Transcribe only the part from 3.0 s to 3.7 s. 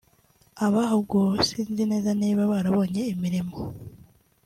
imirimo